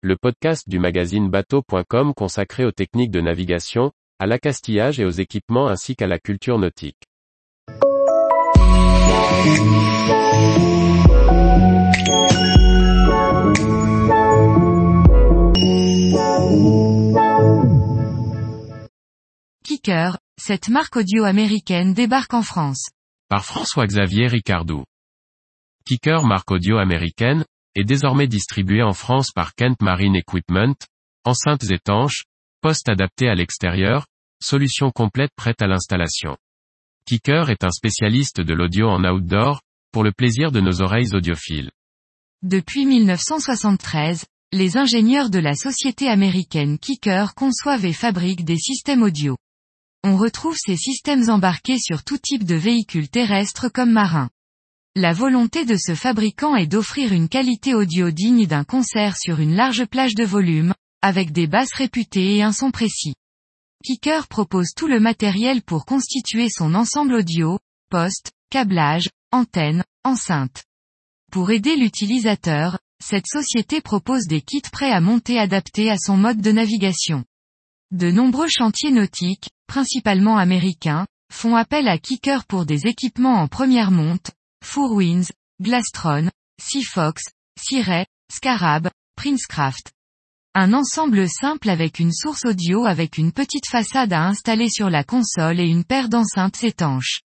le 0.00 0.16
podcast 0.16 0.68
du 0.68 0.78
magazine 0.78 1.28
bateau.com 1.28 2.14
consacré 2.14 2.64
aux 2.64 2.70
techniques 2.70 3.10
de 3.10 3.20
navigation, 3.20 3.90
à 4.20 4.26
l'accastillage 4.26 5.00
et 5.00 5.04
aux 5.04 5.10
équipements 5.10 5.66
ainsi 5.66 5.96
qu'à 5.96 6.06
la 6.06 6.20
culture 6.20 6.56
nautique. 6.56 7.02
Kicker, 19.64 20.16
cette 20.40 20.68
marque 20.68 20.94
audio 20.94 21.24
américaine 21.24 21.92
débarque 21.92 22.34
en 22.34 22.42
France. 22.42 22.90
Par 23.28 23.44
François-Xavier 23.44 24.28
Ricardou. 24.28 24.84
Kicker 25.84 26.22
marque 26.22 26.52
audio 26.52 26.78
américaine, 26.78 27.44
est 27.74 27.84
désormais 27.84 28.26
distribué 28.26 28.82
en 28.82 28.92
France 28.92 29.30
par 29.32 29.54
Kent 29.54 29.80
Marine 29.82 30.16
Equipment, 30.16 30.74
enceintes 31.24 31.70
étanches, 31.70 32.24
postes 32.60 32.88
adaptés 32.88 33.28
à 33.28 33.34
l'extérieur, 33.34 34.06
solution 34.42 34.90
complète 34.90 35.32
prête 35.36 35.62
à 35.62 35.66
l'installation. 35.66 36.36
Kicker 37.06 37.50
est 37.50 37.64
un 37.64 37.70
spécialiste 37.70 38.40
de 38.40 38.54
l'audio 38.54 38.88
en 38.88 39.04
outdoor, 39.04 39.62
pour 39.92 40.04
le 40.04 40.12
plaisir 40.12 40.52
de 40.52 40.60
nos 40.60 40.82
oreilles 40.82 41.14
audiophiles. 41.14 41.70
Depuis 42.42 42.86
1973, 42.86 44.26
les 44.52 44.76
ingénieurs 44.76 45.30
de 45.30 45.38
la 45.38 45.54
société 45.54 46.08
américaine 46.08 46.78
Kicker 46.78 47.34
conçoivent 47.34 47.84
et 47.84 47.92
fabriquent 47.92 48.44
des 48.44 48.58
systèmes 48.58 49.02
audio. 49.02 49.36
On 50.04 50.16
retrouve 50.16 50.56
ces 50.56 50.76
systèmes 50.76 51.28
embarqués 51.28 51.78
sur 51.78 52.04
tout 52.04 52.18
type 52.18 52.44
de 52.44 52.54
véhicules 52.54 53.08
terrestres 53.08 53.68
comme 53.68 53.92
marins. 53.92 54.30
La 54.96 55.12
volonté 55.12 55.64
de 55.64 55.76
ce 55.76 55.94
fabricant 55.94 56.56
est 56.56 56.66
d'offrir 56.66 57.12
une 57.12 57.28
qualité 57.28 57.74
audio 57.74 58.10
digne 58.10 58.46
d'un 58.46 58.64
concert 58.64 59.16
sur 59.16 59.38
une 59.38 59.54
large 59.54 59.84
plage 59.86 60.14
de 60.14 60.24
volume, 60.24 60.74
avec 61.02 61.30
des 61.30 61.46
basses 61.46 61.74
réputées 61.74 62.36
et 62.36 62.42
un 62.42 62.52
son 62.52 62.70
précis. 62.70 63.14
Kicker 63.84 64.26
propose 64.26 64.70
tout 64.74 64.88
le 64.88 64.98
matériel 64.98 65.62
pour 65.62 65.84
constituer 65.84 66.48
son 66.50 66.74
ensemble 66.74 67.14
audio, 67.14 67.60
poste, 67.90 68.32
câblage, 68.50 69.08
antenne, 69.30 69.84
enceinte. 70.04 70.64
Pour 71.30 71.50
aider 71.50 71.76
l'utilisateur, 71.76 72.78
cette 73.00 73.28
société 73.28 73.80
propose 73.80 74.26
des 74.26 74.40
kits 74.40 74.62
prêts 74.72 74.90
à 74.90 75.00
monter 75.00 75.38
adaptés 75.38 75.90
à 75.90 75.96
son 75.96 76.16
mode 76.16 76.40
de 76.40 76.50
navigation. 76.50 77.24
De 77.92 78.10
nombreux 78.10 78.48
chantiers 78.48 78.90
nautiques, 78.90 79.50
principalement 79.66 80.38
américains, 80.38 81.06
font 81.32 81.54
appel 81.54 81.86
à 81.86 81.98
Kicker 81.98 82.44
pour 82.46 82.66
des 82.66 82.86
équipements 82.86 83.40
en 83.40 83.48
première 83.48 83.90
monte, 83.90 84.32
Four 84.64 84.92
Winds, 84.92 85.32
Glastron, 85.62 86.30
Seafox, 86.60 87.22
Siray, 87.58 88.06
Scarab, 88.32 88.90
Princecraft. 89.16 89.92
Un 90.54 90.72
ensemble 90.72 91.28
simple 91.28 91.70
avec 91.70 91.98
une 91.98 92.12
source 92.12 92.44
audio 92.44 92.84
avec 92.84 93.18
une 93.18 93.32
petite 93.32 93.66
façade 93.66 94.12
à 94.12 94.26
installer 94.26 94.68
sur 94.68 94.90
la 94.90 95.04
console 95.04 95.60
et 95.60 95.68
une 95.68 95.84
paire 95.84 96.08
d'enceintes 96.08 96.64
étanches. 96.64 97.20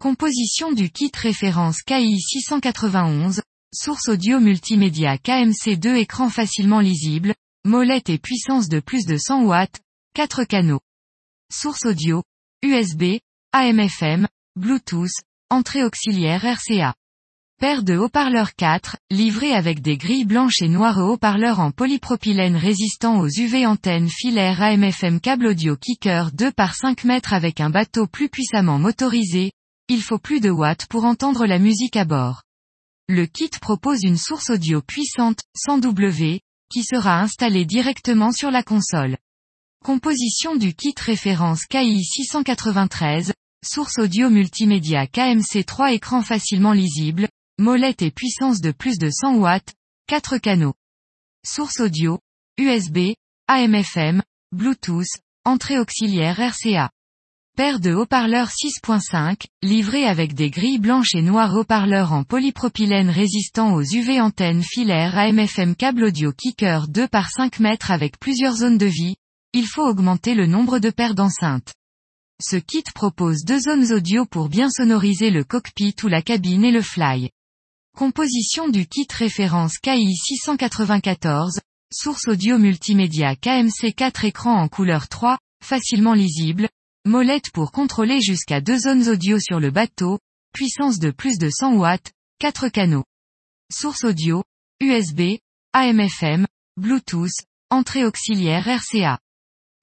Composition 0.00 0.72
du 0.72 0.90
kit 0.90 1.12
référence 1.14 1.82
KI 1.82 2.18
691, 2.20 3.42
source 3.74 4.08
audio 4.08 4.40
multimédia 4.40 5.16
KMC2 5.16 5.96
écran 5.96 6.28
facilement 6.28 6.80
lisible, 6.80 7.34
molette 7.64 8.08
et 8.08 8.18
puissance 8.18 8.68
de 8.68 8.80
plus 8.80 9.04
de 9.04 9.16
100 9.16 9.44
watts, 9.44 9.80
4 10.14 10.44
canaux. 10.44 10.80
Source 11.52 11.84
audio, 11.84 12.22
USB, 12.62 13.18
AM/FM, 13.52 14.28
Bluetooth, 14.56 15.10
entrée 15.50 15.82
auxiliaire 15.84 16.44
RCA. 16.44 16.94
Paire 17.60 17.82
de 17.82 17.96
haut-parleurs 17.96 18.54
4, 18.54 18.96
livrés 19.10 19.52
avec 19.52 19.82
des 19.82 19.98
grilles 19.98 20.24
blanches 20.24 20.62
et 20.62 20.68
noires 20.68 20.98
haut-parleurs 20.98 21.60
en 21.60 21.72
polypropylène 21.72 22.56
résistant 22.56 23.20
aux 23.20 23.28
UV 23.28 23.66
antennes 23.66 24.08
filaires 24.08 24.62
AM/FM 24.62 25.20
câble 25.20 25.48
audio 25.48 25.76
kicker 25.76 26.30
2 26.32 26.52
par 26.52 26.74
5 26.74 27.04
mètres 27.04 27.34
avec 27.34 27.60
un 27.60 27.68
bateau 27.68 28.06
plus 28.06 28.30
puissamment 28.30 28.78
motorisé, 28.78 29.52
il 29.88 30.02
faut 30.02 30.18
plus 30.18 30.40
de 30.40 30.50
watts 30.50 30.86
pour 30.86 31.04
entendre 31.04 31.44
la 31.46 31.58
musique 31.58 31.96
à 31.96 32.04
bord. 32.04 32.42
Le 33.08 33.26
kit 33.26 33.50
propose 33.60 34.04
une 34.04 34.16
source 34.16 34.50
audio 34.50 34.80
puissante, 34.80 35.40
100 35.56 35.78
W, 35.78 36.40
qui 36.72 36.84
sera 36.84 37.20
installée 37.20 37.64
directement 37.64 38.30
sur 38.30 38.52
la 38.52 38.62
console. 38.62 39.18
Composition 39.84 40.54
du 40.54 40.74
kit 40.74 40.94
référence 41.04 41.64
KI 41.66 42.04
693, 42.04 43.32
source 43.62 43.98
audio 43.98 44.30
multimédia 44.30 45.06
KMC3 45.06 45.92
écran 45.92 46.22
facilement 46.22 46.72
lisible, 46.72 47.28
molette 47.58 48.00
et 48.00 48.10
puissance 48.10 48.60
de 48.62 48.72
plus 48.72 48.98
de 48.98 49.10
100 49.10 49.36
watts, 49.36 49.74
4 50.06 50.38
canaux. 50.38 50.72
Source 51.46 51.80
audio, 51.80 52.18
USB, 52.58 53.14
AM/FM, 53.48 54.22
Bluetooth, 54.52 55.20
entrée 55.44 55.78
auxiliaire 55.78 56.40
RCA. 56.40 56.90
Paire 57.54 57.80
de 57.80 57.92
haut-parleurs 57.92 58.48
6.5, 58.48 59.44
livrés 59.62 60.06
avec 60.06 60.34
des 60.34 60.50
grilles 60.50 60.78
blanches 60.78 61.14
et 61.14 61.22
noires 61.22 61.54
haut-parleurs 61.54 62.14
en 62.14 62.24
polypropylène 62.24 63.10
résistant 63.10 63.74
aux 63.74 63.82
UV 63.82 64.20
antennes 64.20 64.62
filaires 64.62 65.18
AM/FM 65.18 65.76
câble 65.76 66.04
audio 66.04 66.32
kicker 66.32 66.88
2 66.88 67.08
par 67.08 67.28
5 67.28 67.60
mètres 67.60 67.90
avec 67.90 68.18
plusieurs 68.18 68.56
zones 68.56 68.78
de 68.78 68.86
vie, 68.86 69.16
il 69.52 69.66
faut 69.66 69.86
augmenter 69.86 70.34
le 70.34 70.46
nombre 70.46 70.78
de 70.78 70.88
paires 70.88 71.14
d'enceintes. 71.14 71.74
Ce 72.42 72.56
kit 72.56 72.84
propose 72.94 73.44
deux 73.44 73.60
zones 73.60 73.92
audio 73.92 74.24
pour 74.24 74.48
bien 74.48 74.70
sonoriser 74.70 75.28
le 75.28 75.44
cockpit 75.44 75.94
ou 76.02 76.08
la 76.08 76.22
cabine 76.22 76.64
et 76.64 76.70
le 76.70 76.80
fly. 76.80 77.28
Composition 77.94 78.68
du 78.68 78.86
kit 78.86 79.06
référence 79.12 79.76
KI 79.76 80.16
694, 80.16 81.60
source 81.92 82.28
audio 82.28 82.56
multimédia 82.58 83.36
KMC 83.36 83.92
4 83.94 84.24
écran 84.24 84.54
en 84.54 84.68
couleur 84.68 85.08
3, 85.08 85.36
facilement 85.62 86.14
lisible, 86.14 86.70
molette 87.04 87.50
pour 87.50 87.72
contrôler 87.72 88.22
jusqu'à 88.22 88.62
deux 88.62 88.78
zones 88.78 89.06
audio 89.08 89.38
sur 89.38 89.60
le 89.60 89.70
bateau, 89.70 90.18
puissance 90.54 90.98
de 90.98 91.10
plus 91.10 91.36
de 91.36 91.50
100 91.50 91.74
watts, 91.74 92.10
4 92.38 92.68
canaux. 92.68 93.04
Source 93.70 94.04
audio, 94.04 94.42
USB, 94.80 95.40
AM/FM, 95.74 96.46
Bluetooth, 96.78 97.44
entrée 97.68 98.06
auxiliaire 98.06 98.66
RCA. 98.66 99.18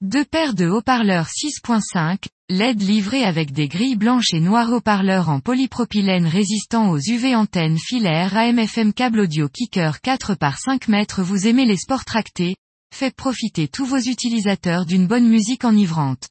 Deux 0.03 0.25
paires 0.25 0.53
de 0.53 0.67
haut-parleurs 0.67 1.25
6.5, 1.25 2.27
LED 2.49 2.83
livrés 2.83 3.23
avec 3.23 3.51
des 3.51 3.67
grilles 3.67 3.95
blanches 3.95 4.31
et 4.31 4.39
noires 4.39 4.71
haut-parleurs 4.71 5.27
en 5.27 5.39
polypropylène 5.39 6.27
résistant 6.27 6.91
aux 6.91 6.99
UV 6.99 7.33
antennes 7.33 7.79
filaires 7.79 8.37
AM/FM 8.37 8.93
câble 8.93 9.21
audio 9.21 9.49
kicker 9.49 9.99
4 10.01 10.35
par 10.35 10.59
5 10.59 10.87
mètres 10.87 11.23
vous 11.23 11.47
aimez 11.47 11.65
les 11.65 11.77
sports 11.77 12.05
tractés, 12.05 12.57
faites 12.93 13.15
profiter 13.15 13.67
tous 13.67 13.85
vos 13.85 13.97
utilisateurs 13.97 14.85
d'une 14.85 15.07
bonne 15.07 15.27
musique 15.27 15.65
enivrante. 15.65 16.27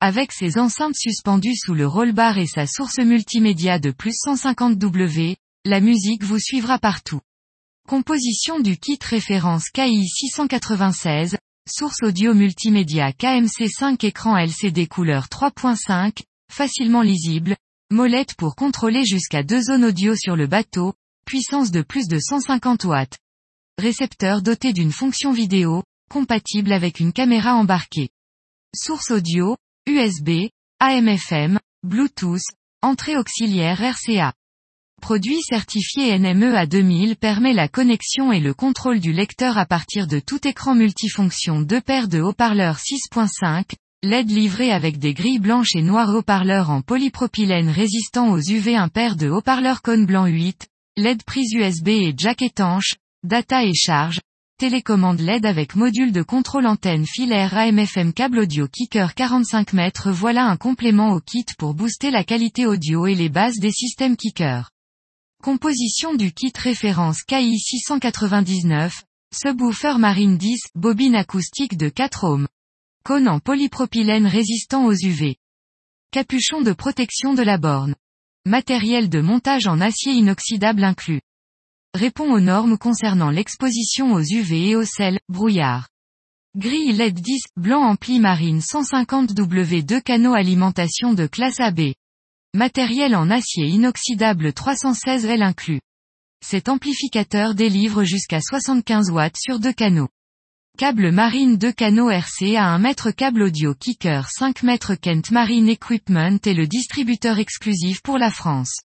Avec 0.00 0.32
ses 0.32 0.56
enceintes 0.56 0.96
suspendues 0.96 1.56
sous 1.56 1.74
le 1.74 1.86
rollbar 1.86 2.38
et 2.38 2.46
sa 2.46 2.66
source 2.66 3.00
multimédia 3.00 3.78
de 3.78 3.90
plus 3.90 4.14
150 4.16 4.78
W, 4.78 5.36
la 5.66 5.80
musique 5.80 6.24
vous 6.24 6.38
suivra 6.38 6.78
partout. 6.78 7.20
Composition 7.86 8.60
du 8.60 8.78
kit 8.78 8.98
référence 9.02 9.68
KI 9.68 10.08
696, 10.08 11.36
Source 11.66 12.02
audio 12.02 12.34
multimédia 12.34 13.12
KMC5 13.12 14.04
écran 14.04 14.36
LCD 14.36 14.86
couleur 14.86 15.28
3.5, 15.28 16.22
facilement 16.52 17.00
lisible, 17.00 17.56
molette 17.90 18.34
pour 18.34 18.54
contrôler 18.54 19.06
jusqu'à 19.06 19.42
deux 19.42 19.62
zones 19.62 19.86
audio 19.86 20.14
sur 20.14 20.36
le 20.36 20.46
bateau, 20.46 20.92
puissance 21.24 21.70
de 21.70 21.80
plus 21.80 22.06
de 22.06 22.18
150 22.18 22.84
watts. 22.84 23.16
Récepteur 23.78 24.42
doté 24.42 24.74
d'une 24.74 24.92
fonction 24.92 25.32
vidéo, 25.32 25.82
compatible 26.10 26.70
avec 26.70 27.00
une 27.00 27.14
caméra 27.14 27.54
embarquée. 27.54 28.10
Source 28.76 29.10
audio, 29.10 29.56
USB, 29.86 30.50
AM/FM, 30.80 31.58
Bluetooth, 31.82 32.44
entrée 32.82 33.16
auxiliaire 33.16 33.80
RCA. 33.80 34.34
Produit 35.04 35.42
certifié 35.42 36.18
NME 36.18 36.56
à 36.56 36.64
2000 36.64 37.16
permet 37.16 37.52
la 37.52 37.68
connexion 37.68 38.32
et 38.32 38.40
le 38.40 38.54
contrôle 38.54 39.00
du 39.00 39.12
lecteur 39.12 39.58
à 39.58 39.66
partir 39.66 40.06
de 40.06 40.18
tout 40.18 40.48
écran 40.48 40.74
multifonction 40.74 41.60
deux 41.60 41.82
paires 41.82 42.08
de 42.08 42.22
haut-parleurs 42.22 42.78
6.5, 42.78 43.74
LED 44.02 44.30
livré 44.30 44.72
avec 44.72 44.98
des 44.98 45.12
grilles 45.12 45.40
blanches 45.40 45.74
et 45.74 45.82
noires 45.82 46.14
haut-parleurs 46.14 46.70
en 46.70 46.80
polypropylène 46.80 47.68
résistant 47.68 48.30
aux 48.30 48.40
UV 48.40 48.76
un 48.76 48.88
paire 48.88 49.16
de 49.16 49.28
haut-parleurs 49.28 49.82
cône 49.82 50.06
blanc 50.06 50.24
8, 50.24 50.68
LED 50.96 51.22
prise 51.24 51.52
USB 51.52 51.88
et 51.88 52.14
jack 52.16 52.40
étanche, 52.40 52.94
data 53.24 53.62
et 53.62 53.74
charge, 53.74 54.20
télécommande 54.58 55.20
LED 55.20 55.44
avec 55.44 55.76
module 55.76 56.12
de 56.12 56.22
contrôle 56.22 56.66
antenne 56.66 57.04
filaire 57.04 57.54
AM/FM 57.54 58.14
câble 58.14 58.38
audio 58.38 58.68
kicker 58.68 59.14
45 59.14 59.74
mètres 59.74 60.10
voilà 60.10 60.46
un 60.46 60.56
complément 60.56 61.10
au 61.10 61.20
kit 61.20 61.44
pour 61.58 61.74
booster 61.74 62.10
la 62.10 62.24
qualité 62.24 62.64
audio 62.64 63.06
et 63.06 63.14
les 63.14 63.28
bases 63.28 63.58
des 63.58 63.70
systèmes 63.70 64.16
kicker. 64.16 64.70
Composition 65.44 66.14
du 66.14 66.32
kit 66.32 66.54
référence 66.56 67.22
KI 67.22 67.58
699, 67.58 69.04
subwoofer 69.30 69.98
Marine 69.98 70.38
10, 70.38 70.58
bobine 70.74 71.14
acoustique 71.14 71.76
de 71.76 71.90
4 71.90 72.24
ohms. 72.24 72.48
Cône 73.04 73.28
polypropylène 73.42 74.26
résistant 74.26 74.86
aux 74.86 74.94
UV. 74.94 75.36
Capuchon 76.12 76.62
de 76.62 76.72
protection 76.72 77.34
de 77.34 77.42
la 77.42 77.58
borne. 77.58 77.94
Matériel 78.46 79.10
de 79.10 79.20
montage 79.20 79.66
en 79.66 79.82
acier 79.82 80.14
inoxydable 80.14 80.82
inclus. 80.82 81.20
répond 81.92 82.32
aux 82.32 82.40
normes 82.40 82.78
concernant 82.78 83.28
l'exposition 83.28 84.14
aux 84.14 84.22
UV 84.22 84.70
et 84.70 84.76
au 84.76 84.86
sel, 84.86 85.20
brouillard. 85.28 85.90
Gris 86.56 86.90
LED 86.90 87.20
10, 87.20 87.42
blanc 87.58 87.82
ampli 87.82 88.18
marine 88.18 88.62
150 88.62 89.34
W2 89.34 90.00
canaux 90.00 90.32
alimentation 90.32 91.12
de 91.12 91.26
classe 91.26 91.60
AB. 91.60 91.92
Matériel 92.56 93.16
en 93.16 93.30
acier 93.30 93.66
inoxydable 93.66 94.52
316 94.52 95.24
L 95.24 95.42
inclus. 95.42 95.80
Cet 96.40 96.68
amplificateur 96.68 97.56
délivre 97.56 98.04
jusqu'à 98.04 98.40
75 98.40 99.10
watts 99.10 99.36
sur 99.36 99.58
deux 99.58 99.72
canaux. 99.72 100.06
Câble 100.78 101.10
marine 101.10 101.56
2 101.56 101.72
canaux 101.72 102.10
RC 102.10 102.54
à 102.54 102.66
1 102.68 102.78
mètre 102.78 103.10
câble 103.10 103.42
audio 103.42 103.74
Kicker 103.74 104.28
5 104.30 104.62
mètres 104.62 104.94
Kent 104.94 105.32
Marine 105.32 105.68
Equipment 105.68 106.38
est 106.46 106.54
le 106.54 106.68
distributeur 106.68 107.40
exclusif 107.40 108.02
pour 108.02 108.18
la 108.18 108.30
France. 108.30 108.82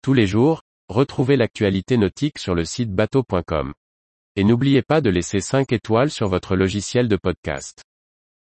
Tous 0.00 0.14
les 0.14 0.28
jours, 0.28 0.62
retrouvez 0.88 1.36
l'actualité 1.36 1.96
nautique 1.96 2.38
sur 2.38 2.54
le 2.54 2.64
site 2.64 2.92
bateau.com. 2.92 3.74
Et 4.36 4.44
n'oubliez 4.44 4.82
pas 4.82 5.00
de 5.00 5.10
laisser 5.10 5.40
5 5.40 5.72
étoiles 5.72 6.12
sur 6.12 6.28
votre 6.28 6.54
logiciel 6.54 7.08
de 7.08 7.16
podcast. 7.16 7.82